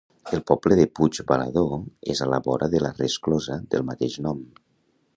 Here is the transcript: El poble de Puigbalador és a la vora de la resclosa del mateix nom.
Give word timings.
El 0.35 0.39
poble 0.51 0.77
de 0.79 0.85
Puigbalador 0.99 1.69
és 2.15 2.23
a 2.27 2.31
la 2.33 2.41
vora 2.49 2.73
de 2.77 2.85
la 2.87 2.93
resclosa 3.05 3.63
del 3.75 3.89
mateix 3.95 4.21
nom. 4.29 4.45